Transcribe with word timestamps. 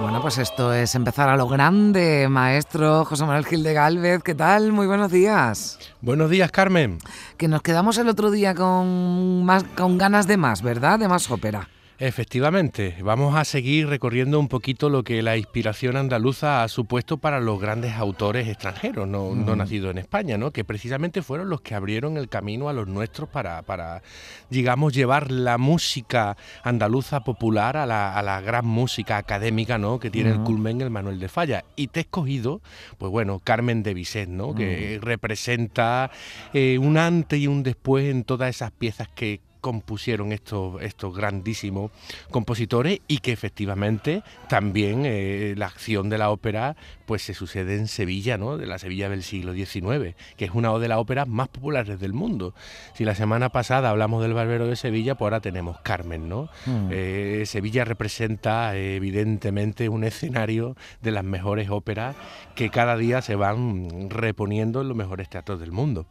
Bueno, 0.00 0.20
pues 0.20 0.38
esto 0.38 0.72
es 0.72 0.94
empezar 0.96 1.28
a 1.28 1.36
lo 1.36 1.46
grande, 1.46 2.26
maestro 2.28 3.04
José 3.04 3.24
Manuel 3.24 3.46
Gil 3.46 3.62
de 3.62 3.74
Galvez. 3.74 4.22
¿Qué 4.24 4.34
tal? 4.34 4.72
Muy 4.72 4.88
buenos 4.88 5.10
días. 5.10 5.78
Buenos 6.00 6.30
días, 6.30 6.50
Carmen. 6.50 6.98
Que 7.36 7.46
nos 7.46 7.62
quedamos 7.62 7.96
el 7.98 8.08
otro 8.08 8.32
día 8.32 8.54
con, 8.54 9.44
más, 9.44 9.62
con 9.76 9.96
ganas 9.96 10.26
de 10.26 10.36
más, 10.36 10.62
¿verdad? 10.62 10.98
De 10.98 11.06
más 11.06 11.30
ópera. 11.30 11.68
Efectivamente, 12.00 12.96
vamos 13.02 13.36
a 13.36 13.44
seguir 13.44 13.86
recorriendo 13.86 14.40
un 14.40 14.48
poquito 14.48 14.90
lo 14.90 15.04
que 15.04 15.22
la 15.22 15.36
inspiración 15.36 15.96
andaluza 15.96 16.64
ha 16.64 16.68
supuesto 16.68 17.18
para 17.18 17.38
los 17.38 17.60
grandes 17.60 17.92
autores 17.92 18.48
extranjeros, 18.48 19.06
no, 19.06 19.34
nacidos 19.54 19.92
en 19.92 19.98
España, 19.98 20.36
¿no? 20.36 20.50
que 20.50 20.64
precisamente 20.64 21.22
fueron 21.22 21.48
los 21.48 21.60
que 21.60 21.76
abrieron 21.76 22.16
el 22.16 22.28
camino 22.28 22.68
a 22.68 22.72
los 22.72 22.88
nuestros 22.88 23.28
para, 23.28 23.62
para 23.62 24.02
digamos, 24.50 24.92
llevar 24.92 25.30
la 25.30 25.56
música 25.56 26.36
andaluza 26.64 27.20
popular 27.20 27.76
a 27.76 27.86
la, 27.86 28.40
gran 28.40 28.66
música 28.66 29.16
académica 29.16 29.78
¿no? 29.78 30.00
que 30.00 30.10
tiene 30.10 30.30
el 30.30 30.40
culmen 30.40 30.80
el 30.80 30.90
Manuel 30.90 31.20
de 31.20 31.28
Falla. 31.28 31.64
Y 31.76 31.86
te 31.86 32.00
he 32.00 32.02
escogido, 32.02 32.60
pues 32.98 33.12
bueno, 33.12 33.38
Carmen 33.38 33.84
de 33.84 33.94
Bizet, 33.94 34.28
¿no? 34.28 34.52
que 34.52 34.98
representa 35.00 36.10
eh, 36.52 36.76
un 36.76 36.98
antes 36.98 37.38
y 37.38 37.46
un 37.46 37.62
después 37.62 38.10
en 38.10 38.24
todas 38.24 38.50
esas 38.50 38.72
piezas 38.72 39.06
que 39.14 39.40
compusieron 39.64 40.32
estos, 40.32 40.82
estos 40.82 41.16
grandísimos 41.16 41.90
compositores 42.30 43.00
y 43.08 43.20
que 43.20 43.32
efectivamente 43.32 44.22
también 44.46 45.04
eh, 45.06 45.54
la 45.56 45.68
acción 45.68 46.10
de 46.10 46.18
la 46.18 46.28
ópera 46.28 46.76
pues 47.06 47.22
se 47.22 47.32
sucede 47.32 47.76
en 47.76 47.88
Sevilla, 47.88 48.36
¿no? 48.36 48.58
de 48.58 48.66
la 48.66 48.78
Sevilla 48.78 49.08
del 49.08 49.22
siglo 49.22 49.54
XIX, 49.54 50.16
que 50.36 50.44
es 50.44 50.50
una 50.52 50.78
de 50.78 50.86
las 50.86 50.98
óperas 50.98 51.26
más 51.28 51.48
populares 51.48 51.98
del 51.98 52.12
mundo. 52.12 52.52
Si 52.92 53.06
la 53.06 53.14
semana 53.14 53.48
pasada 53.48 53.88
hablamos 53.88 54.22
del 54.22 54.34
Barbero 54.34 54.66
de 54.66 54.76
Sevilla, 54.76 55.14
pues 55.14 55.28
ahora 55.28 55.40
tenemos 55.40 55.80
Carmen. 55.80 56.28
¿no? 56.28 56.50
Hmm. 56.66 56.90
Eh, 56.90 57.44
Sevilla 57.46 57.86
representa 57.86 58.76
evidentemente 58.76 59.88
un 59.88 60.04
escenario 60.04 60.76
de 61.00 61.10
las 61.10 61.24
mejores 61.24 61.70
óperas 61.70 62.16
que 62.54 62.68
cada 62.68 62.98
día 62.98 63.22
se 63.22 63.34
van 63.34 64.10
reponiendo 64.10 64.82
en 64.82 64.88
los 64.88 64.96
mejores 64.96 65.30
teatros 65.30 65.58
del 65.58 65.72
mundo. 65.72 66.04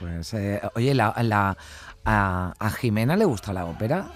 Pues, 0.00 0.32
eh, 0.32 0.60
oye, 0.74 0.94
la, 0.94 1.56
¿A, 2.04 2.70
Jimena 2.78 3.16
le 3.16 3.24
gusta 3.24 3.52
la 3.52 3.66
ópera? 3.66 4.06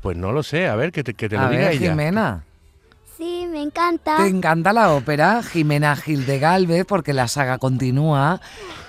Pues 0.00 0.16
no 0.16 0.32
lo 0.32 0.42
sé, 0.42 0.68
a 0.68 0.76
ver, 0.76 0.92
que 0.92 1.02
te, 1.02 1.14
que 1.14 1.28
te 1.28 1.36
lo 1.36 1.48
diga 1.48 1.70
ella. 1.70 1.90
Jimena. 1.90 2.44
Sí, 3.16 3.46
me 3.48 3.62
encanta. 3.62 4.16
¿Te 4.16 4.26
encanta 4.26 4.72
la 4.72 4.92
ópera? 4.92 5.42
Jimena 5.42 5.94
Gil 5.94 6.26
de 6.26 6.40
Galvez, 6.40 6.84
porque 6.84 7.12
la 7.12 7.28
saga 7.28 7.58
continúa 7.58 8.40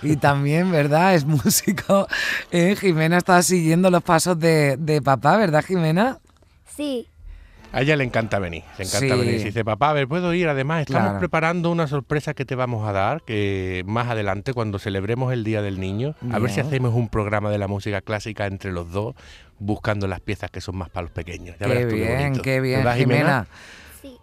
y 0.02 0.16
también, 0.16 0.72
¿verdad? 0.72 1.14
Es 1.14 1.26
músico. 1.26 2.08
¿Eh? 2.52 2.76
Jimena 2.76 3.18
está 3.18 3.42
siguiendo 3.44 3.92
los 3.92 4.04
pasos 4.04 4.40
de, 4.40 4.78
de 4.78 5.02
papá, 5.02 5.38
¿verdad, 5.38 5.64
Jimena? 5.64 6.20
Sí. 6.76 7.08
A 7.76 7.82
ella 7.82 7.98
le 7.98 8.06
encanta 8.06 8.40
venir, 8.40 8.64
le 8.78 8.86
encanta 8.86 9.16
venir. 9.16 9.44
dice, 9.44 9.66
papá, 9.66 9.90
a 9.90 9.94
ver, 9.94 10.08
puedo 10.08 10.34
ir. 10.34 10.48
Además, 10.48 10.82
estamos 10.88 11.20
preparando 11.20 11.70
una 11.70 11.88
sorpresa 11.88 12.34
que 12.34 12.46
te 12.46 12.56
vamos 12.56 12.88
a 12.88 12.94
dar, 12.94 13.22
que 13.24 13.84
más 13.86 14.08
adelante, 14.08 14.54
cuando 14.54 14.80
celebremos 14.80 15.34
el 15.34 15.44
Día 15.44 15.62
del 15.62 15.82
Niño, 15.82 16.16
a 16.32 16.40
ver 16.40 16.52
si 16.52 16.62
hacemos 16.62 16.94
un 16.94 17.10
programa 17.10 17.50
de 17.50 17.58
la 17.58 17.68
música 17.68 18.00
clásica 18.00 18.46
entre 18.46 18.72
los 18.72 18.92
dos, 18.94 19.14
buscando 19.60 20.08
las 20.08 20.22
piezas 20.22 20.52
que 20.52 20.62
son 20.62 20.78
más 20.78 20.90
para 20.90 21.04
los 21.04 21.12
pequeños. 21.12 21.58
qué 21.60 21.86
bien, 21.86 22.40
qué 22.40 22.62
bien, 22.62 22.88
Jimena? 22.94 23.46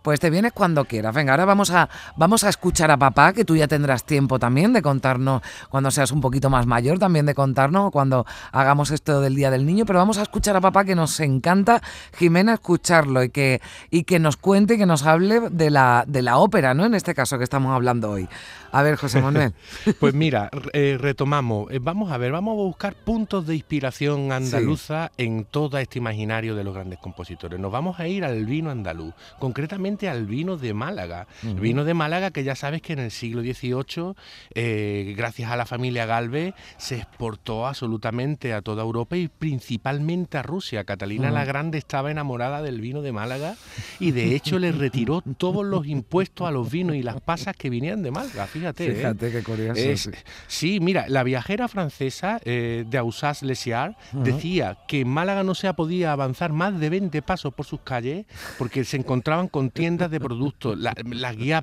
Pues 0.03 0.21
te 0.21 0.31
vienes 0.31 0.53
cuando 0.53 0.85
quieras. 0.85 1.15
Venga, 1.15 1.33
ahora 1.33 1.45
vamos 1.45 1.71
a, 1.71 1.89
vamos 2.17 2.45
a 2.45 2.49
escuchar 2.49 2.91
a 2.91 2.97
papá, 2.97 3.33
que 3.33 3.45
tú 3.45 3.57
ya 3.57 3.69
tendrás 3.69 4.05
tiempo 4.05 4.39
también 4.39 4.73
de 4.73 4.83
contarnos, 4.83 5.43
cuando 5.69 5.91
seas 5.91 6.13
un 6.13 6.21
poquito 6.21 6.51
más 6.51 6.67
mayor, 6.67 6.99
también 6.99 7.27
de 7.27 7.35
contarnos 7.35 7.91
cuando 7.91 8.27
hagamos 8.53 8.91
esto 8.91 9.21
del 9.21 9.35
Día 9.35 9.51
del 9.51 9.67
Niño. 9.67 9.85
Pero 9.87 9.99
vamos 9.99 10.19
a 10.19 10.23
escuchar 10.23 10.57
a 10.57 10.61
papá, 10.61 10.85
que 10.85 10.95
nos 10.95 11.19
encanta, 11.21 11.83
Jimena, 12.17 12.55
escucharlo 12.55 13.23
y 13.23 13.31
que, 13.31 13.61
y 13.91 14.05
que 14.05 14.19
nos 14.19 14.37
cuente, 14.37 14.79
que 14.79 14.87
nos 14.87 15.05
hable 15.05 15.41
de 15.51 15.71
la, 15.71 16.05
de 16.07 16.23
la 16.23 16.39
ópera, 16.39 16.75
¿no? 16.75 16.85
En 16.85 16.95
este 16.95 17.15
caso 17.15 17.39
que 17.39 17.45
estamos 17.45 17.75
hablando 17.75 18.11
hoy. 18.11 18.29
A 18.71 18.83
ver, 18.83 18.97
José 18.97 19.21
Manuel. 19.21 19.53
pues 20.01 20.15
mira, 20.15 20.51
eh, 20.73 20.97
retomamos. 20.99 21.71
Eh, 21.71 21.79
vamos 21.81 22.11
a 22.11 22.19
ver, 22.19 22.33
vamos 22.33 22.53
a 22.53 22.63
buscar 22.63 22.95
puntos 22.95 23.47
de 23.47 23.55
inspiración 23.55 24.33
andaluza 24.33 25.13
en 25.19 25.45
todo 25.45 25.79
este 25.79 25.99
imaginario 25.99 26.55
de 26.55 26.65
los 26.65 26.75
grandes 26.75 26.99
compositores. 26.99 27.61
Nos 27.61 27.71
vamos 27.71 28.01
a 28.01 28.09
ir 28.09 28.25
al 28.25 28.45
vino 28.47 28.71
andaluz, 28.71 29.15
concretamente 29.39 29.72
al 29.73 30.27
vino 30.27 30.57
de 30.57 30.75
Málaga. 30.75 31.27
El 31.43 31.61
vino 31.61 31.85
de 31.85 31.95
Málaga 31.95 32.31
que 32.31 32.45
ya 32.45 32.55
sabes 32.55 32.83
que 32.83 32.93
en 32.93 32.99
el 32.99 33.11
siglo 33.11 33.43
XVIII, 33.43 34.15
eh, 34.55 35.15
gracias 35.17 35.51
a 35.51 35.57
la 35.57 35.67
familia 35.67 36.07
Galvez, 36.07 36.55
se 36.77 36.97
exportó 36.97 37.67
absolutamente 37.67 38.53
a 38.53 38.63
toda 38.63 38.83
Europa 38.83 39.17
y 39.17 39.29
principalmente 39.29 40.39
a 40.39 40.43
Rusia. 40.43 40.85
Catalina 40.85 41.31
la 41.31 41.45
Grande 41.45 41.79
estaba 41.79 42.11
enamorada 42.11 42.63
del 42.63 42.81
vino 42.81 43.03
de 43.03 43.13
Málaga 43.13 43.57
y 43.99 44.11
de 44.11 44.35
hecho 44.35 44.59
le 44.59 44.73
retiró 44.73 45.23
todos 45.39 45.65
los 45.65 45.87
impuestos 45.87 46.47
a 46.47 46.51
los 46.51 46.71
vinos 46.71 46.97
y 46.97 47.03
las 47.03 47.21
pasas 47.21 47.57
que 47.57 47.71
venían 47.71 48.03
de 48.03 48.11
Málaga. 48.11 48.45
¿eh? 48.45 48.49
fíjate. 48.95 49.31
qué 49.31 49.43
curioso. 49.43 50.11
sí. 50.47 50.81
mira, 50.81 51.07
la 51.09 51.23
viajera 51.23 51.69
francesa 51.69 52.41
eh, 52.45 52.85
de 52.89 52.99
Ausas 52.99 53.43
Lesiard 53.43 53.95
decía 54.13 54.79
que 54.87 55.01
en 55.01 55.09
Málaga 55.09 55.43
no 55.43 55.55
se 55.55 55.73
podía 55.75 56.13
avanzar 56.13 56.53
más 56.53 56.79
de 56.79 56.91
20 56.91 57.23
pasos 57.23 57.55
por 57.55 57.67
sus 57.67 57.81
calles 57.81 58.27
porque 58.59 58.85
se 58.85 58.97
encontraban 58.97 59.49
con 59.49 59.62
tiendas 59.71 60.11
de 60.11 60.21
productos. 60.21 60.79
las 60.79 61.37
guías 61.37 61.63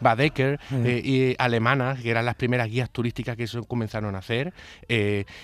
Badeker 0.00 0.60
eh, 0.72 1.02
y 1.04 1.34
alemanas, 1.38 2.00
que 2.00 2.10
eran 2.10 2.24
las 2.24 2.34
primeras 2.34 2.68
guías 2.68 2.90
turísticas 2.90 3.36
que 3.36 3.46
comenzaron 3.66 4.14
a 4.14 4.18
hacer, 4.18 4.52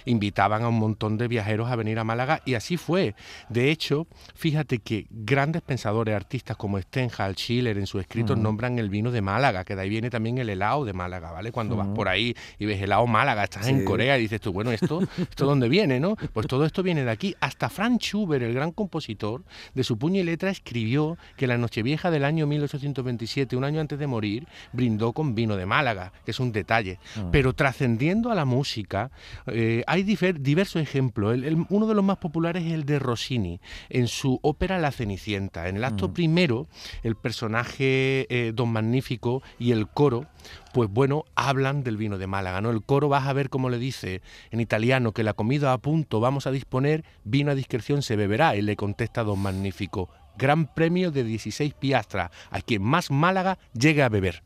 invitaban 0.05 0.63
a 0.63 0.69
un 0.69 0.79
montón 0.79 1.17
de 1.19 1.29
viajeros 1.29 1.71
a 1.71 1.77
venir 1.77 1.99
a 1.99 2.05
Málaga 2.05 2.43
y 2.45 2.55
así 2.55 2.77
fue. 2.77 3.15
De 3.49 3.71
hecho, 3.71 4.07
fíjate 4.35 4.79
que 4.79 5.07
grandes 5.11 5.63
pensadores, 5.63 6.15
artistas 6.15 6.57
como 6.57 6.81
Stendhal, 6.81 7.35
Schiller 7.35 7.79
en 7.79 7.87
sus 7.87 8.01
escritos 8.01 8.39
nombran 8.39 8.79
el 8.79 8.89
vino 8.91 9.11
de 9.11 9.21
Málaga, 9.21 9.65
que 9.65 9.75
de 9.77 9.83
ahí 9.83 9.89
viene 9.89 10.11
también 10.11 10.39
el 10.39 10.49
helado 10.49 10.85
de 10.85 10.93
Málaga, 10.93 11.33
¿vale? 11.33 11.53
Cuando 11.53 11.77
vas 11.77 11.89
por 11.89 12.09
ahí 12.09 12.35
y 12.59 12.67
ves 12.67 12.81
helado 12.83 13.07
Málaga, 13.07 13.45
estás 13.45 13.69
en 13.69 13.85
Corea 13.85 14.19
y 14.19 14.23
dices 14.23 14.41
tú, 14.41 14.53
bueno, 14.53 14.73
¿esto, 14.73 15.03
¿esto 15.19 15.47
dónde 15.47 15.69
viene, 15.69 16.01
no? 16.01 16.17
Pues 16.33 16.47
todo 16.47 16.65
esto 16.65 16.83
viene 16.83 17.05
de 17.05 17.11
aquí. 17.11 17.35
Hasta 17.41 17.69
Franz 17.69 18.03
Schubert, 18.03 18.43
el 18.43 18.55
gran 18.55 18.73
compositor, 18.73 19.43
de 19.75 19.85
su 19.85 19.99
puño 19.99 20.21
y 20.21 20.25
letra 20.25 20.51
escribió 20.51 21.19
que 21.37 21.47
la 21.47 21.59
Nochevieja 21.71 22.11
del 22.11 22.25
año 22.25 22.49
1827, 22.49 23.55
un 23.55 23.63
año 23.63 23.81
antes 23.81 23.97
de 23.97 24.09
morir, 24.09 24.49
brindó 24.73 25.13
con 25.13 25.37
vino 25.37 25.55
de 25.55 25.67
Málaga, 25.67 26.13
que 26.25 26.33
es 26.33 26.41
un 26.41 26.51
detalle. 26.51 26.99
Ah. 27.17 27.29
Pero 27.31 27.53
trascendiendo 27.53 28.33
a 28.33 28.35
la 28.35 28.45
música, 28.45 29.13
eh, 29.47 29.85
hay 29.87 30.03
diversos 30.03 30.83
ejemplos. 30.83 31.39
uno 31.69 31.87
de 31.87 31.95
los 31.95 32.05
más 32.05 32.17
populares 32.17 32.65
es 32.65 32.73
el 32.73 32.87
de 32.87 32.99
Rossini, 32.99 33.61
en 33.89 34.09
su 34.09 34.41
ópera 34.43 34.79
La 34.79 34.91
Cenicienta. 34.91 35.69
En 35.69 35.77
el 35.77 35.85
acto 35.85 36.09
mm. 36.09 36.13
primero, 36.13 36.67
el 37.05 37.15
personaje 37.15 38.27
eh, 38.29 38.51
Don 38.53 38.71
Magnífico 38.73 39.41
y 39.61 39.71
el 39.71 39.87
coro 39.87 40.27
pues 40.73 40.89
bueno, 40.89 41.25
hablan 41.35 41.83
del 41.83 41.97
vino 41.97 42.17
de 42.17 42.27
Málaga, 42.27 42.61
¿no? 42.61 42.71
El 42.71 42.83
coro 42.83 43.09
vas 43.09 43.27
a 43.27 43.33
ver 43.33 43.51
cómo 43.51 43.71
le 43.71 43.79
dice 43.79 44.23
en 44.51 44.61
italiano 44.61 45.13
que 45.13 45.25
la 45.25 45.35
comida 45.35 45.73
a 45.73 45.79
punto 45.79 46.21
vamos 46.21 46.47
a 46.47 46.53
disponer, 46.53 47.05
vino 47.25 47.51
a 47.51 47.55
discreción 47.55 48.03
se 48.03 48.17
beberá, 48.17 48.55
y 48.57 48.63
le 48.63 48.77
contesta 48.77 49.25
don 49.25 49.41
Magnífico, 49.41 50.09
gran 50.37 50.67
premio 50.67 51.11
de 51.11 51.25
16 51.25 51.75
piastras 51.75 52.31
a 52.51 52.61
quien 52.61 52.83
más 52.83 53.11
Málaga 53.11 53.59
llegue 53.73 54.03
a 54.03 54.09
beber. 54.09 54.43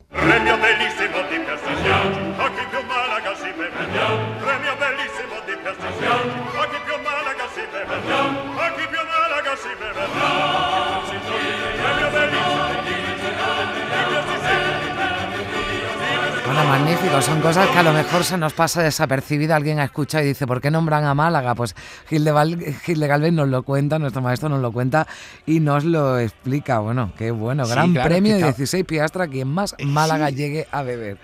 Magnífico. 16.66 17.20
Son 17.22 17.40
cosas 17.40 17.68
que 17.68 17.78
a 17.78 17.82
lo 17.82 17.92
mejor 17.92 18.24
se 18.24 18.36
nos 18.36 18.52
pasa 18.52 18.82
desapercibida. 18.82 19.56
Alguien 19.56 19.78
ha 19.80 19.84
escuchado 19.84 20.24
y 20.24 20.28
dice, 20.28 20.46
¿por 20.46 20.60
qué 20.60 20.70
nombran 20.70 21.04
a 21.04 21.14
Málaga? 21.14 21.54
Pues 21.54 21.74
Gil 22.08 22.24
de, 22.24 22.74
Gil 22.84 23.00
de 23.00 23.06
Galvez 23.06 23.32
nos 23.32 23.48
lo 23.48 23.62
cuenta, 23.62 23.98
nuestro 23.98 24.22
maestro 24.22 24.48
nos 24.48 24.60
lo 24.60 24.72
cuenta 24.72 25.06
y 25.46 25.60
nos 25.60 25.84
lo 25.84 26.18
explica. 26.18 26.78
Bueno, 26.78 27.12
qué 27.16 27.30
bueno. 27.30 27.66
Gran 27.66 27.94
premio 27.94 28.36
de 28.36 28.44
16 28.44 28.84
piastra, 28.84 29.26
quien 29.28 29.48
más 29.48 29.74
Málaga 29.84 30.30
llegue 30.30 30.66
a 30.70 30.82
beber. 30.82 31.18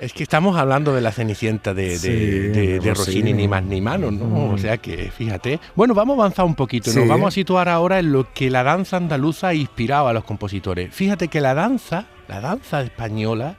Es 0.00 0.12
que 0.12 0.22
estamos 0.22 0.56
hablando 0.56 0.94
de 0.94 1.00
la 1.00 1.12
Cenicienta 1.12 1.74
de, 1.74 1.98
de, 1.98 2.94
Rossini, 2.94 3.32
ni 3.32 3.48
más 3.48 3.62
ni 3.62 3.80
menos, 3.80 4.12
¿no? 4.12 4.26
Mm. 4.26 4.54
O 4.54 4.58
sea 4.58 4.78
que, 4.78 5.10
fíjate. 5.10 5.60
Bueno, 5.74 5.94
vamos 5.94 6.18
a 6.18 6.22
avanzar 6.22 6.44
un 6.44 6.54
poquito. 6.54 6.92
Nos 6.92 7.08
vamos 7.08 7.28
a 7.28 7.30
situar 7.30 7.68
ahora 7.68 7.98
en 7.98 8.12
lo 8.12 8.32
que 8.32 8.50
la 8.50 8.62
danza 8.62 8.96
andaluza 8.96 9.48
ha 9.48 9.54
inspirado 9.54 10.08
a 10.08 10.12
los 10.12 10.24
compositores. 10.24 10.94
Fíjate 10.94 11.28
que 11.28 11.40
la 11.40 11.54
danza, 11.54 12.06
la 12.32 12.40
danza 12.40 12.80
española, 12.80 13.56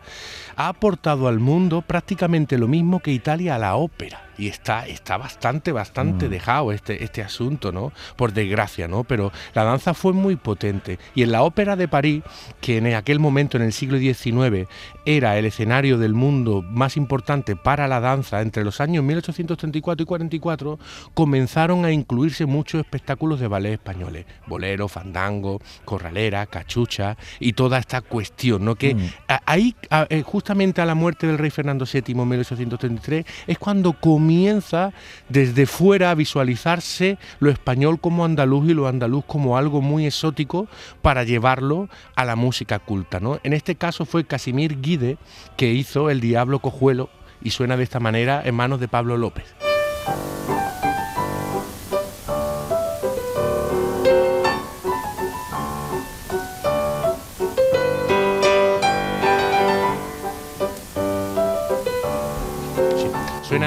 ha 0.56 0.68
aportado 0.68 1.28
al 1.28 1.40
mundo 1.40 1.84
prácticamente 1.84 2.58
lo 2.58 2.68
mismo 2.68 3.02
que 3.02 3.12
Italia 3.12 3.54
a 3.56 3.60
la 3.60 3.76
ópera 3.76 4.22
y 4.38 4.48
está, 4.48 4.88
está 4.88 5.18
bastante, 5.18 5.72
bastante 5.72 6.28
mm. 6.28 6.30
dejado 6.32 6.72
este, 6.72 7.04
este 7.04 7.22
asunto, 7.22 7.72
¿no? 7.72 7.92
Por 8.16 8.34
desgracia, 8.34 8.88
¿no? 8.88 9.04
Pero 9.04 9.32
la 9.54 9.64
danza 9.64 9.94
fue 9.94 10.14
muy 10.14 10.36
potente. 10.36 11.00
Y 11.16 11.24
en 11.24 11.32
la 11.32 11.44
Ópera 11.44 11.76
de 11.76 11.88
París, 11.88 12.24
que 12.62 12.78
en 12.78 12.94
aquel 12.94 13.20
momento, 13.20 13.58
en 13.58 13.64
el 13.64 13.74
siglo 13.74 13.98
XIX, 13.98 14.68
era 15.06 15.38
el 15.38 15.46
escenario 15.46 15.98
del 15.98 16.14
mundo 16.14 16.62
más 16.62 16.98
importante 16.98 17.56
para 17.56 17.88
la 17.88 18.00
danza, 18.00 18.42
entre 18.42 18.64
los 18.64 18.82
años 18.82 19.04
1834 19.04 20.04
y 20.04 20.06
44, 20.06 20.80
comenzaron 21.14 21.86
a 21.86 21.92
incluirse 21.92 22.46
muchos 22.46 22.82
espectáculos 22.82 23.40
de 23.40 23.48
ballet 23.48 23.74
españoles. 23.74 24.26
Bolero, 24.48 24.88
fandango, 24.88 25.62
corralera, 25.86 26.46
cachucha 26.46 27.18
y 27.40 27.54
toda 27.54 27.78
esta 27.78 28.02
cuestión, 28.02 28.66
¿no? 28.66 28.76
Que 28.76 28.96
mm. 28.96 29.10
ahí, 29.46 29.76
eh, 30.10 30.24
justamente 30.26 30.82
a 30.82 30.86
la 30.86 30.96
muerte 30.96 31.28
del 31.28 31.38
rey 31.38 31.50
Fernando 31.50 31.86
VII 31.92 32.04
en 32.08 32.28
1833, 32.28 33.26
es 33.48 33.58
cuando 33.58 33.94
comienza 34.24 34.94
desde 35.28 35.66
fuera 35.66 36.12
a 36.12 36.16
visualizarse 36.16 37.18
lo 37.40 37.50
español 37.52 38.00
como 38.00 38.24
andaluz 38.24 38.70
y 38.70 38.74
lo 38.74 38.88
andaluz 38.88 39.26
como 39.26 39.58
algo 39.58 39.82
muy 39.82 40.06
exótico 40.06 40.70
para 41.02 41.26
llevarlo 41.26 41.90
a 42.16 42.24
la 42.24 42.38
música 42.38 42.80
culta. 42.80 43.20
¿no? 43.20 43.42
En 43.44 43.52
este 43.52 43.76
caso 43.76 44.06
fue 44.06 44.24
Casimir 44.24 44.80
Guide 44.80 45.18
que 45.58 45.74
hizo 45.74 46.10
El 46.10 46.22
Diablo 46.22 46.60
Cojuelo 46.60 47.10
y 47.42 47.50
suena 47.50 47.76
de 47.76 47.84
esta 47.84 48.00
manera 48.00 48.42
en 48.46 48.56
manos 48.56 48.80
de 48.80 48.88
Pablo 48.88 49.18
López. 49.18 49.73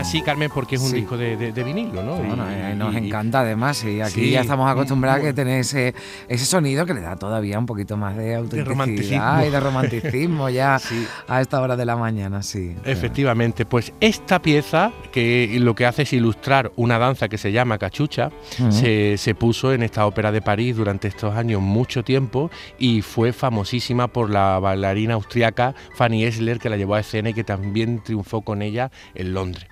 Así, 0.06 0.22
Carmen, 0.22 0.50
porque 0.54 0.76
es 0.76 0.82
un 0.82 0.92
disco 0.92 1.16
de, 1.16 1.50
vinilo, 1.64 2.00
¿no? 2.00 2.22
nos 2.76 2.94
encanta 2.94 3.40
además, 3.40 3.82
y 3.84 4.00
aquí 4.00 4.30
ya 4.30 4.42
estamos 4.42 4.70
acostumbrados 4.70 5.20
a 5.20 5.24
que 5.24 5.32
tener 5.32 5.60
ese, 5.60 5.94
sonido 6.36 6.86
que 6.86 6.94
le 6.94 7.00
da 7.00 7.16
todavía 7.16 7.58
un 7.58 7.66
poquito 7.66 7.96
más 7.96 8.16
de 8.16 8.36
autenticidad 8.36 9.44
y 9.44 9.50
de 9.50 9.58
romanticismo 9.58 10.48
ya 10.48 10.78
a 11.28 11.40
esta 11.40 11.60
hora 11.60 11.76
de 11.76 11.84
la 11.84 11.96
mañana, 11.96 12.44
sí. 12.44 12.76
Efectivamente, 12.84 13.66
pues 13.66 13.92
esta 14.00 14.40
pieza, 14.40 14.92
que 15.10 15.56
lo 15.60 15.74
que 15.74 15.86
hace 15.86 16.02
es 16.02 16.12
ilustrar 16.12 16.70
una 16.76 16.98
danza 16.98 17.28
que 17.28 17.36
se 17.36 17.50
llama 17.50 17.78
cachucha, 17.78 18.30
se, 18.70 19.18
se 19.18 19.34
puso 19.34 19.72
en 19.72 19.82
esta 19.82 20.06
ópera 20.06 20.30
de 20.30 20.40
París 20.40 20.76
durante 20.76 21.08
estos 21.08 21.34
años 21.34 21.60
mucho 21.60 22.04
tiempo 22.04 22.48
y 22.78 23.02
fue 23.02 23.32
famosísima 23.32 24.06
por 24.06 24.30
la 24.30 24.60
bailarina 24.60 25.14
austriaca 25.14 25.74
Fanny 25.96 26.24
Esler, 26.24 26.60
que 26.60 26.70
la 26.70 26.76
llevó 26.76 26.94
a 26.94 27.00
escena 27.00 27.30
y 27.30 27.34
que 27.34 27.42
también 27.42 28.02
triunfó 28.04 28.42
con 28.42 28.62
ella 28.62 28.92
en 29.16 29.34
Londres. 29.34 29.66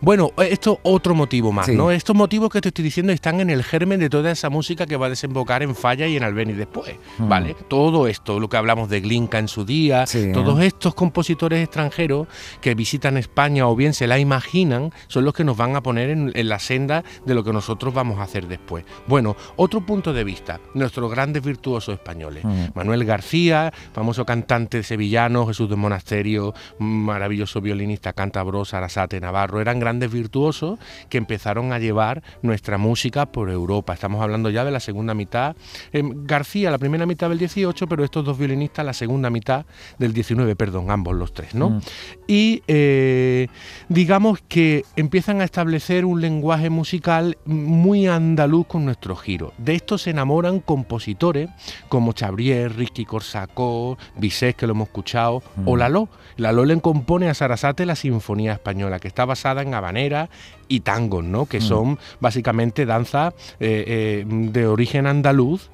Bueno, 0.00 0.30
esto 0.38 0.80
otro 0.82 1.14
motivo 1.14 1.52
más, 1.52 1.68
¿no? 1.68 1.90
Estos 1.90 2.14
motivos 2.14 2.50
que 2.50 2.60
te 2.60 2.68
estoy 2.68 2.84
diciendo 2.84 3.12
están 3.12 3.40
en 3.40 3.50
el 3.50 3.64
germen 3.64 4.00
de 4.00 4.10
toda 4.10 4.30
esa 4.30 4.50
música 4.50 4.86
que 4.86 4.96
va 4.96 5.06
a 5.06 5.10
desembocar 5.10 5.62
en 5.62 5.74
Falla 5.74 6.06
y 6.06 6.16
en 6.16 6.22
Albeni 6.22 6.52
después, 6.52 6.94
mm. 7.18 7.28
¿vale? 7.28 7.56
Todo 7.68 8.06
esto, 8.06 8.40
lo 8.40 8.48
que 8.48 8.56
hablamos 8.56 8.88
de 8.88 9.00
Glinka 9.00 9.38
en 9.38 9.48
su 9.48 9.64
día, 9.64 10.04
todos 10.32 10.60
estos 10.60 10.94
compositores 10.94 11.62
extranjeros 11.62 12.26
que 12.60 12.74
visitan 12.74 13.16
España 13.16 13.66
o 13.68 13.76
bien 13.76 13.94
se 13.94 14.06
la 14.06 14.18
imaginan, 14.18 14.92
son 15.08 15.24
los 15.24 15.34
que 15.34 15.44
nos 15.44 15.56
van 15.56 15.76
a 15.76 15.82
poner 15.82 16.10
en, 16.10 16.48
la 16.48 16.58
senda 16.58 17.02
de 17.24 17.34
lo 17.34 17.42
que 17.42 17.52
nosotros 17.52 17.92
vamos 17.92 18.18
a 18.18 18.22
hacer 18.22 18.46
después. 18.46 18.84
Bueno, 19.06 19.36
otro 19.56 19.84
punto 19.84 20.12
de 20.12 20.24
vista, 20.24 20.60
nuestros 20.74 21.10
grandes 21.10 21.42
virtuosos 21.42 21.94
españoles. 21.94 22.44
Mm. 22.44 22.66
Manuel 22.74 23.04
García, 23.04 23.72
famoso 23.92 24.24
cantante 24.24 24.82
sevillano, 24.82 25.46
Jesús 25.46 25.68
del 25.68 25.78
Monasterio, 25.78 26.54
maravilloso 26.78 27.60
violinista, 27.60 28.12
cantabrosa, 28.12 28.78
Arasate, 28.78 29.20
Navarro, 29.20 29.60
eran 29.66 29.80
grandes 29.80 30.12
virtuosos 30.12 30.78
que 31.08 31.18
empezaron 31.18 31.72
a 31.72 31.78
llevar 31.78 32.22
nuestra 32.42 32.78
música 32.78 33.26
por 33.26 33.50
Europa. 33.50 33.94
Estamos 33.94 34.22
hablando 34.22 34.48
ya 34.50 34.64
de 34.64 34.70
la 34.70 34.80
segunda 34.80 35.12
mitad. 35.12 35.56
Eh, 35.92 36.02
García, 36.04 36.70
la 36.70 36.78
primera 36.78 37.04
mitad 37.04 37.28
del 37.28 37.38
18, 37.38 37.86
pero 37.88 38.04
estos 38.04 38.24
dos 38.24 38.38
violinistas, 38.38 38.86
la 38.86 38.92
segunda 38.92 39.28
mitad 39.28 39.66
del 39.98 40.12
19, 40.12 40.54
perdón, 40.54 40.90
ambos 40.90 41.16
los 41.16 41.34
tres, 41.34 41.54
¿no? 41.54 41.70
Mm. 41.70 41.80
Y 42.28 42.62
eh, 42.68 43.48
digamos 43.88 44.40
que 44.46 44.84
empiezan 44.94 45.40
a 45.40 45.44
establecer 45.44 46.04
un 46.04 46.20
lenguaje 46.20 46.70
musical 46.70 47.36
muy 47.44 48.06
andaluz 48.06 48.66
con 48.66 48.84
nuestro 48.84 49.16
giro. 49.16 49.52
De 49.58 49.74
esto 49.74 49.98
se 49.98 50.10
enamoran 50.10 50.60
compositores 50.60 51.50
como 51.88 52.12
Chabrier, 52.12 52.76
Ricky 52.76 53.04
Corsacó, 53.04 53.98
Bizet, 54.16 54.54
que 54.56 54.66
lo 54.66 54.72
hemos 54.72 54.88
escuchado, 54.88 55.42
o 55.64 55.74
mm. 55.74 55.78
Lalo. 55.78 56.08
Lalo 56.36 56.64
le 56.64 56.80
compone 56.80 57.28
a 57.28 57.34
Sarasate 57.34 57.86
la 57.86 57.96
Sinfonía 57.96 58.52
Española, 58.52 58.98
que 58.98 59.08
está 59.08 59.24
basada 59.24 59.55
en 59.62 59.74
habanera 59.74 60.28
y 60.68 60.80
tango, 60.80 61.22
¿no? 61.22 61.46
que 61.46 61.58
mm. 61.58 61.62
son 61.62 61.98
básicamente 62.20 62.86
danza 62.86 63.32
eh, 63.60 63.84
eh, 63.86 64.24
de 64.26 64.66
origen 64.66 65.06
andaluz 65.06 65.70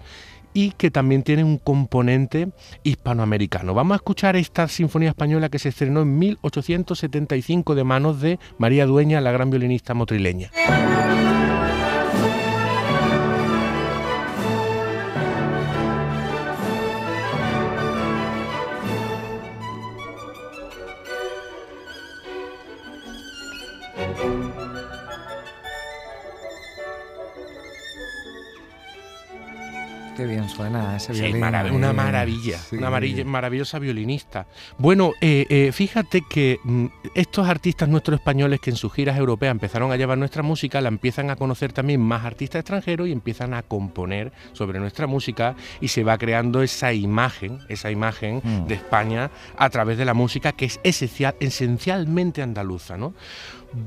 y 0.54 0.72
que 0.72 0.90
también 0.90 1.22
tienen 1.22 1.46
un 1.46 1.58
componente 1.58 2.50
hispanoamericano. 2.82 3.74
Vamos 3.74 3.94
a 3.94 3.96
escuchar 3.96 4.36
esta 4.36 4.68
sinfonía 4.68 5.10
española 5.10 5.48
que 5.48 5.58
se 5.58 5.70
estrenó 5.70 6.02
en 6.02 6.18
1875 6.18 7.74
de 7.74 7.84
manos 7.84 8.20
de 8.20 8.38
María 8.58 8.86
Dueña, 8.86 9.20
la 9.20 9.32
gran 9.32 9.50
violinista 9.50 9.94
motrileña. 9.94 10.50
Ese 31.10 31.12
violín. 31.12 31.36
una 31.74 31.92
maravilla, 31.92 32.58
una 32.72 32.90
maravillosa 33.24 33.78
violinista. 33.78 34.46
Bueno, 34.78 35.12
eh, 35.20 35.46
eh, 35.48 35.70
fíjate 35.72 36.22
que 36.28 36.58
mm, 36.62 36.86
estos 37.14 37.48
artistas 37.48 37.88
nuestros 37.88 38.18
españoles 38.18 38.60
que 38.60 38.70
en 38.70 38.76
sus 38.76 38.92
giras 38.92 39.16
europeas 39.18 39.50
empezaron 39.50 39.92
a 39.92 39.96
llevar 39.96 40.18
nuestra 40.18 40.42
música, 40.42 40.80
la 40.80 40.88
empiezan 40.88 41.30
a 41.30 41.36
conocer 41.36 41.72
también 41.72 42.00
más 42.00 42.24
artistas 42.24 42.60
extranjeros 42.60 43.08
y 43.08 43.12
empiezan 43.12 43.54
a 43.54 43.62
componer 43.62 44.32
sobre 44.52 44.78
nuestra 44.78 45.06
música 45.06 45.56
y 45.80 45.88
se 45.88 46.04
va 46.04 46.18
creando 46.18 46.62
esa 46.62 46.92
imagen, 46.92 47.58
esa 47.68 47.90
imagen 47.90 48.40
mm. 48.42 48.66
de 48.66 48.74
España 48.74 49.30
a 49.56 49.70
través 49.70 49.98
de 49.98 50.04
la 50.04 50.14
música 50.14 50.52
que 50.52 50.66
es 50.66 50.80
esencial, 50.82 51.34
esencialmente 51.40 52.42
andaluza, 52.42 52.96
¿no? 52.96 53.14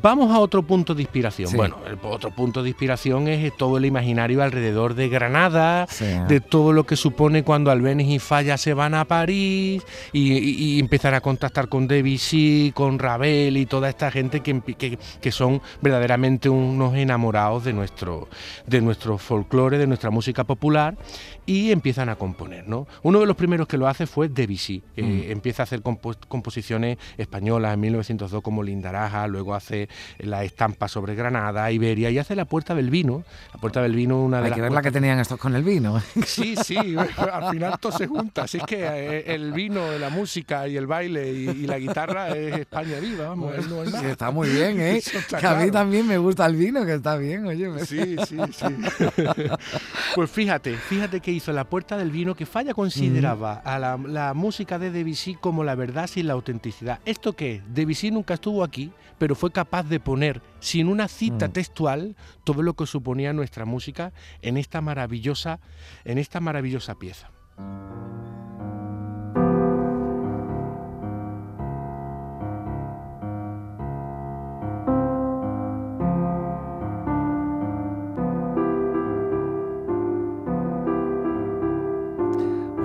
Vamos 0.01 0.31
a 0.31 0.39
otro 0.39 0.63
punto 0.63 0.95
de 0.95 1.01
inspiración. 1.01 1.51
Bueno, 1.55 1.77
el 1.87 1.97
otro 2.03 2.31
punto 2.31 2.63
de 2.63 2.69
inspiración 2.69 3.27
es 3.27 3.55
todo 3.55 3.77
el 3.77 3.85
imaginario 3.85 4.41
alrededor 4.41 4.95
de 4.95 5.09
Granada, 5.09 5.87
de 6.27 6.41
todo 6.41 6.73
lo 6.73 6.85
que 6.85 6.95
supone 6.95 7.43
cuando 7.43 7.71
Albéniz 7.71 8.07
y 8.07 8.19
Falla 8.19 8.57
se 8.57 8.73
van 8.73 8.93
a 8.95 9.05
París 9.05 9.83
y, 10.11 10.79
empiezan 10.79 11.13
a 11.13 11.21
contactar 11.21 11.69
con 11.69 11.87
Debussy, 11.87 12.71
con 12.75 12.99
Ravel 12.99 13.57
y 13.57 13.65
toda 13.65 13.89
esta 13.89 14.11
gente 14.11 14.41
que, 14.41 14.97
que, 15.21 15.31
son 15.31 15.61
verdaderamente 15.81 16.49
unos 16.49 16.95
enamorados 16.95 17.63
de 17.63 17.73
nuestro, 17.73 18.27
de 18.65 18.81
nuestro 18.81 19.17
folclore, 19.17 19.77
de 19.77 19.87
nuestra 19.87 20.09
música 20.09 20.43
popular 20.43 20.97
y 21.45 21.71
empiezan 21.71 22.09
a 22.09 22.15
componer. 22.15 22.67
¿no? 22.67 22.87
Uno 23.03 23.19
de 23.19 23.25
los 23.25 23.35
primeros 23.35 23.67
que 23.67 23.77
lo 23.77 23.87
hace 23.87 24.07
fue 24.07 24.29
Debussy. 24.29 24.81
Mm. 24.97 25.31
empieza 25.31 25.63
a 25.63 25.65
hacer 25.65 25.81
composiciones 25.81 26.97
españolas 27.17 27.73
en 27.73 27.79
1902 27.81 28.41
como 28.41 28.63
Lindaraja, 28.63 29.27
luego 29.27 29.53
hace 29.53 29.74
la 30.19 30.43
estampa 30.43 30.87
sobre 30.87 31.15
Granada, 31.15 31.71
Iberia 31.71 32.09
y 32.09 32.17
hace 32.17 32.35
la 32.35 32.45
Puerta 32.45 32.75
del 32.75 32.89
Vino. 32.89 33.23
La 33.53 33.59
Puerta 33.59 33.81
del 33.81 33.95
Vino, 33.95 34.21
una 34.21 34.41
de 34.41 34.47
Hay 34.47 34.53
que 34.53 34.61
ver 34.61 34.71
la 34.71 34.81
que 34.81 34.91
tenían 34.91 35.19
estos 35.19 35.39
con 35.39 35.55
el 35.55 35.63
vino. 35.63 36.01
Sí, 36.25 36.55
sí, 36.55 36.77
al 37.17 37.51
final 37.51 37.79
todo 37.79 37.91
se 37.91 38.07
junta. 38.07 38.43
Así 38.43 38.57
es 38.57 38.63
que 38.63 38.83
eh, 38.83 39.33
el 39.33 39.53
vino, 39.53 39.97
la 39.97 40.09
música 40.09 40.67
y 40.67 40.75
el 40.75 40.87
baile 40.87 41.31
y, 41.31 41.65
la 41.65 41.79
guitarra 41.79 42.29
es 42.29 42.57
España 42.59 42.99
viva. 42.99 43.29
Vamos, 43.29 43.53
está 44.03 44.31
muy 44.31 44.49
bien, 44.49 44.79
¿eh? 44.79 45.01
Que 45.39 45.47
a 45.47 45.55
mí 45.55 45.71
también 45.71 46.07
me 46.07 46.17
gusta 46.17 46.45
el 46.45 46.55
vino, 46.55 46.85
que 46.85 46.95
está 46.95 47.17
bien, 47.17 47.45
oye. 47.45 47.85
Sí, 47.85 48.15
sí, 48.27 48.37
sí. 48.51 48.65
pues 50.15 50.29
fíjate, 50.29 50.75
fíjate 50.75 51.19
que 51.19 51.31
hizo 51.31 51.51
La 51.51 51.63
Puerta 51.63 51.97
del 51.97 52.11
Vino, 52.11 52.35
que 52.35 52.45
Falla 52.45 52.73
consideraba 52.73 53.61
a 53.63 53.79
la, 53.79 54.33
música 54.33 54.77
de 54.79 54.91
Debussy 54.91 55.35
como 55.35 55.63
la 55.63 55.75
verdad 55.75 56.07
sin 56.07 56.27
la 56.27 56.33
autenticidad. 56.33 56.99
¿Esto 57.05 57.33
qué 57.33 57.61
Debussy 57.67 58.11
nunca 58.11 58.35
estuvo 58.35 58.63
aquí, 58.63 58.91
pero 59.17 59.35
fue 59.35 59.51
capaz 59.51 59.64
de 59.89 59.99
poner, 59.99 60.41
sin 60.59 60.87
una 60.87 61.07
cita 61.07 61.47
mm. 61.47 61.51
textual, 61.51 62.15
todo 62.43 62.61
lo 62.61 62.75
que 62.75 62.85
suponía 62.85 63.33
nuestra 63.33 63.65
música 63.65 64.13
en 64.41 64.57
esta 64.57 64.81
maravillosa, 64.81 65.59
en 66.03 66.17
esta 66.17 66.39
maravillosa 66.39 66.95
pieza. 66.95 67.31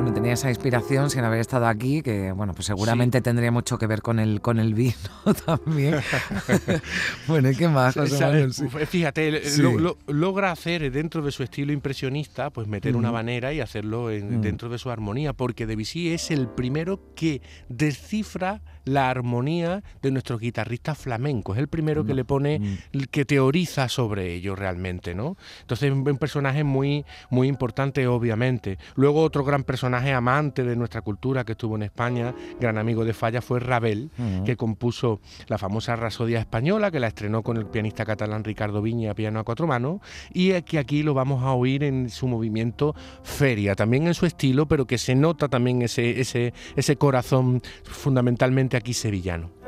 Tenía 0.09 0.33
esa 0.33 0.49
inspiración 0.49 1.11
sin 1.11 1.25
haber 1.25 1.41
estado 1.41 1.67
aquí, 1.67 2.03
que 2.03 2.33
bueno, 2.33 2.55
pues 2.55 2.67
seguramente 2.67 3.21
tendría 3.21 3.51
mucho 3.51 3.79
que 3.79 3.87
ver 3.87 4.03
con 4.03 4.19
el, 4.19 4.41
con 4.41 4.59
el 4.59 4.75
vino 4.75 4.95
también. 5.47 5.97
bueno, 7.29 7.51
¿y 7.51 7.57
qué 7.57 7.69
más? 7.69 7.95
Fíjate, 8.89 9.43
logra 10.07 10.53
hacer 10.53 10.91
dentro 10.91 11.23
de 11.23 11.31
su 11.31 11.43
estilo 11.43 11.73
impresionista, 11.73 12.51
pues 12.51 12.67
meter 12.67 12.97
una 12.97 13.13
manera 13.13 13.53
y 13.53 13.61
hacerlo 13.61 14.09
dentro 14.09 14.69
de 14.69 14.79
su 14.79 14.91
armonía, 14.91 15.33
porque 15.33 15.67
Debussy 15.67 16.13
es 16.13 16.31
el 16.31 16.49
primero 16.49 17.01
que 17.15 17.43
descifra 17.69 18.63
la 18.85 19.11
armonía 19.11 19.83
de 20.03 20.11
nuestros 20.11 20.41
guitarristas 20.41 20.99
flamencos. 20.99 21.57
Es 21.57 21.61
el 21.61 21.69
primero 21.69 22.05
que 22.05 22.15
le 22.15 22.25
pone, 22.25 22.59
mm. 22.59 23.03
que 23.11 23.25
teoriza 23.25 23.89
sobre 23.89 24.35
ello 24.35 24.57
realmente, 24.57 25.15
¿no? 25.15 25.37
Entonces, 25.61 25.93
un 25.93 26.19
personaje 26.19 26.65
muy, 26.65 27.05
muy 27.29 27.49
importante, 27.49 28.07
obviamente. 28.07 28.79
Luego, 28.97 29.23
otro 29.23 29.45
gran 29.45 29.65
personaje 29.65 29.90
amante 29.95 30.65
de 30.65 30.77
nuestra 30.77 31.03
cultura 31.03 31.45
que 31.45 31.53
estuvo 31.53 31.77
en 31.77 31.83
España, 31.83 32.35
gran 32.61 32.79
amigo 32.79 33.05
de 33.05 33.13
Falla, 33.13 33.43
fue 33.43 33.61
Ravel, 33.61 34.11
que 34.45 34.57
compuso 34.57 35.21
la 35.47 35.59
famosa 35.59 35.97
Rasodia 35.97 36.41
española, 36.41 36.91
que 36.91 37.01
la 37.01 37.09
estrenó 37.09 37.43
con 37.43 37.57
el 37.57 37.67
pianista 37.67 38.05
catalán 38.05 38.45
Ricardo 38.45 38.83
Viña, 38.83 39.15
piano 39.15 39.41
a 39.41 39.45
cuatro 39.45 39.67
manos, 39.67 40.01
y 40.33 40.61
que 40.63 40.79
aquí 40.79 41.03
lo 41.03 41.15
vamos 41.15 41.43
a 41.43 41.53
oír 41.53 41.85
en 41.85 42.11
su 42.11 42.27
movimiento 42.29 42.95
feria, 43.23 43.75
también 43.75 44.07
en 44.07 44.15
su 44.15 44.27
estilo, 44.27 44.67
pero 44.67 44.87
que 44.87 44.99
se 44.99 45.15
nota 45.15 45.49
también 45.49 45.83
ese, 45.83 46.21
ese, 46.21 46.53
ese 46.77 46.97
corazón 46.97 47.63
fundamentalmente 47.85 48.77
aquí 48.77 48.95
sevillano. 48.95 49.60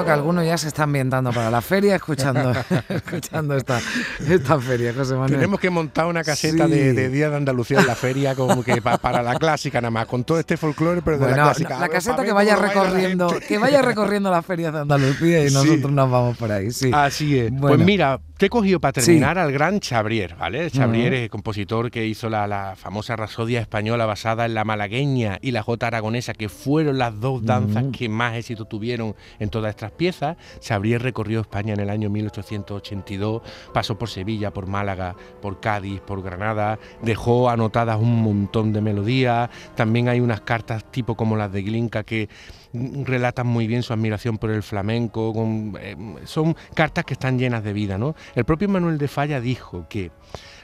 Yo 0.00 0.04
que 0.04 0.10
algunos 0.10 0.44
ya 0.44 0.58
se 0.58 0.68
están 0.68 0.84
ambientando 0.84 1.32
para 1.32 1.50
la 1.50 1.60
feria 1.60 1.96
escuchando, 1.96 2.52
escuchando 2.88 3.56
esta, 3.56 3.80
esta 4.28 4.58
feria, 4.60 4.92
José 4.94 5.14
Manuel. 5.14 5.32
Tenemos 5.32 5.60
que 5.60 5.70
montar 5.70 6.06
una 6.06 6.24
caseta 6.24 6.66
de, 6.66 7.08
Día 7.10 7.30
de 7.30 7.36
Andalucía 7.36 7.80
en 7.80 7.86
la 7.86 7.94
feria 7.94 8.34
como 8.34 8.62
que 8.62 8.80
para 8.82 9.22
la 9.22 9.36
clásica 9.36 9.80
nada 9.80 9.90
más, 9.90 10.06
con 10.06 10.24
todo 10.24 10.38
este 10.38 10.56
folclore, 10.56 11.02
pero 11.02 11.18
de 11.18 11.28
la 11.28 11.34
clásica. 11.34 11.78
La, 11.78 11.88
caseta 11.88 12.24
que 12.24 12.32
vaya 12.32 12.56
recorriendo, 12.56 13.28
que 13.46 13.58
vaya 13.58 13.82
recorriendo 13.82 14.30
la 14.30 14.42
feria 14.42 14.70
de 14.70 14.80
Andalucía 14.80 15.46
y 15.46 15.50
nosotros 15.50 15.92
nos 15.92 16.10
vamos 16.10 16.36
por 16.36 16.50
ahí, 16.52 16.70
sí. 16.70 16.90
Así 16.92 17.38
es. 17.38 17.52
Pues 17.58 17.78
mira, 17.78 18.20
te 18.40 18.46
he 18.46 18.48
cogido 18.48 18.80
para 18.80 18.92
terminar 18.92 19.36
al 19.36 19.52
gran 19.52 19.80
Chabrier, 19.80 20.34
¿vale? 20.34 20.70
Chabrier 20.70 21.12
es 21.12 21.22
el 21.24 21.28
compositor 21.28 21.90
que 21.90 22.06
hizo 22.06 22.30
la, 22.30 22.74
famosa 22.74 23.14
rasodia 23.14 23.60
española 23.60 24.06
basada 24.06 24.46
en 24.46 24.54
la 24.54 24.64
malagueña 24.64 25.38
y 25.42 25.50
la 25.50 25.62
jota 25.62 25.88
aragonesa, 25.88 26.32
que 26.32 26.48
fueron 26.48 26.96
las 26.96 27.20
dos 27.20 27.44
danzas 27.44 27.84
que 27.92 28.08
más 28.08 28.36
éxito 28.36 28.64
tuvieron 28.64 29.14
en 29.40 29.50
todas 29.50 29.68
estas 29.68 29.92
piezas. 29.92 30.38
Chabrier 30.60 31.02
recorrió 31.02 31.40
España 31.42 31.74
en 31.74 31.80
el 31.80 31.90
año 31.90 32.08
1882, 32.08 33.42
pasó 33.74 33.98
por 33.98 34.08
Sevilla, 34.08 34.50
por 34.54 34.66
Málaga, 34.66 35.14
por 35.42 35.60
Cádiz, 35.60 36.00
por 36.00 36.22
Granada, 36.22 36.78
dejó 37.02 37.50
anotadas 37.50 38.00
un 38.00 38.22
montón 38.22 38.72
de 38.72 38.80
melodías. 38.80 39.50
También 39.74 40.08
hay 40.08 40.20
unas 40.20 40.40
cartas 40.40 40.90
tipo 40.90 41.14
como 41.14 41.36
las 41.36 41.52
de 41.52 41.60
Glinka 41.60 42.04
que 42.04 42.30
relatan 42.72 43.46
muy 43.46 43.66
bien 43.66 43.82
su 43.82 43.92
admiración 43.92 44.38
por 44.38 44.50
el 44.50 44.62
flamenco, 44.62 45.32
eh, 45.80 45.96
son 46.24 46.56
cartas 46.74 47.04
que 47.04 47.14
están 47.14 47.38
llenas 47.38 47.64
de 47.64 47.72
vida. 47.72 47.98
¿no? 47.98 48.14
El 48.34 48.44
propio 48.44 48.68
Manuel 48.68 48.98
de 48.98 49.08
Falla 49.08 49.40
dijo 49.40 49.86
que 49.88 50.10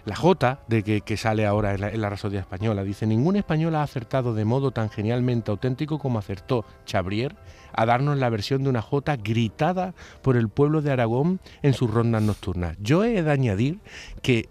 la 0.05 0.15
J 0.15 0.61
de 0.69 0.83
que, 0.83 1.17
sale 1.17 1.47
ahora 1.47 1.75
en 1.75 1.81
la, 1.81 1.89
en 1.89 2.03
Rasodia 2.03 2.41
Española 2.41 2.85
dice, 2.85 3.07
ningún 3.07 3.37
español 3.37 3.75
ha 3.75 3.83
acertado 3.83 4.35
de 4.35 4.45
modo 4.45 4.71
tan 4.71 4.89
genialmente 4.89 5.51
auténtico 5.51 5.99
como 5.99 6.21
acertó 6.21 6.65
Chabrier 6.85 7.35
a 7.73 7.87
darnos 7.87 8.17
la 8.17 8.31
versión 8.31 8.63
de 8.63 8.71
una 8.71 8.83
J 8.83 9.17
gritada 9.17 9.95
por 10.23 10.37
el 10.37 10.49
pueblo 10.49 10.81
de 10.81 10.93
Aragón 10.93 11.41
en 11.63 11.75
sus 11.75 11.91
rondas 11.91 12.23
nocturnas. 12.23 12.77
Yo 12.81 13.05
he 13.05 13.23
de 13.23 13.31
añadir 13.31 13.81
que 14.23 14.49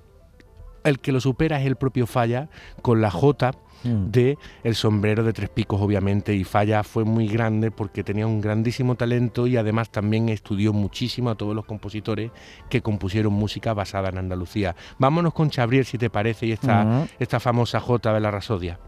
el 0.85 0.99
que 0.99 1.11
lo 1.11 1.19
supera 1.19 1.59
es 1.59 1.67
el 1.67 1.75
propio 1.75 2.07
Falla 2.07 2.49
con 2.81 3.01
la 3.01 3.11
J 3.11 3.51
Mm. 3.85 4.11
de 4.11 4.37
El 4.63 4.75
sombrero 4.75 5.23
de 5.23 5.33
tres 5.33 5.49
picos, 5.49 5.79
obviamente, 5.81 6.33
y 6.33 6.43
Falla 6.43 6.83
fue 6.83 7.03
muy 7.03 7.27
grande 7.27 7.71
porque 7.71 8.03
tenía 8.03 8.25
un 8.25 8.41
grandísimo 8.41 8.95
talento 8.95 9.47
y 9.47 9.57
además 9.57 9.89
también 9.89 10.29
estudió 10.29 10.73
muchísimo 10.73 11.29
a 11.29 11.35
todos 11.35 11.55
los 11.55 11.65
compositores 11.65 12.31
que 12.69 12.81
compusieron 12.81 13.33
música 13.33 13.73
basada 13.73 14.09
en 14.09 14.17
Andalucía. 14.17 14.75
Vámonos 14.97 15.33
con 15.33 15.49
Chabrier, 15.49 15.85
si 15.85 15.97
te 15.97 16.09
parece, 16.09 16.47
y 16.47 16.51
esta, 16.51 16.83
mm. 16.83 17.07
esta 17.19 17.39
famosa 17.39 17.79
Jota 17.79 18.13
de 18.13 18.19
la 18.19 18.31
Rasodia. 18.31 18.79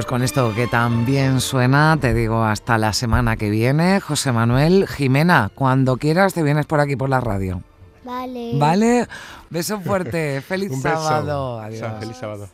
Pues 0.00 0.08
con 0.08 0.22
esto 0.22 0.54
que 0.54 0.66
también 0.66 1.42
suena, 1.42 1.98
te 2.00 2.14
digo 2.14 2.42
hasta 2.42 2.78
la 2.78 2.94
semana 2.94 3.36
que 3.36 3.50
viene. 3.50 4.00
José 4.00 4.32
Manuel, 4.32 4.88
Jimena, 4.88 5.50
cuando 5.54 5.98
quieras 5.98 6.32
te 6.32 6.42
vienes 6.42 6.64
por 6.64 6.80
aquí 6.80 6.96
por 6.96 7.10
la 7.10 7.20
radio. 7.20 7.62
Vale. 8.02 8.52
Vale. 8.54 9.06
Beso 9.50 9.78
fuerte. 9.78 10.40
Feliz 10.48 10.72
sábado. 10.80 11.60
Adiós. 11.60 11.92
Feliz 12.00 12.16
sábado. 12.16 12.48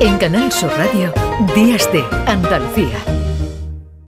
En 0.00 0.18
Canal 0.18 0.52
Sur 0.52 0.70
Radio, 0.76 1.14
Días 1.54 1.90
de 1.94 2.04
Andalucía. 2.26 2.98